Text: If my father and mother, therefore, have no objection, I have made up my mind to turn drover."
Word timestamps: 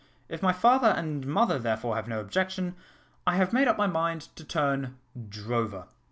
If 0.29 0.41
my 0.41 0.51
father 0.51 0.87
and 0.87 1.27
mother, 1.27 1.59
therefore, 1.59 1.95
have 1.95 2.07
no 2.07 2.19
objection, 2.19 2.73
I 3.27 3.35
have 3.35 3.53
made 3.53 3.67
up 3.67 3.77
my 3.77 3.85
mind 3.85 4.29
to 4.35 4.43
turn 4.43 4.97
drover." 5.29 5.89